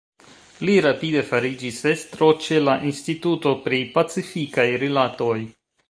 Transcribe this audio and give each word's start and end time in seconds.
Li 0.67 0.77
rapide 0.85 1.21
fariĝis 1.27 1.77
estro 1.91 2.31
ĉe 2.47 2.59
la 2.65 2.75
Instituto 2.93 3.55
pri 3.67 3.83
Pacifikaj 3.99 4.71
Rilatoj. 4.87 5.41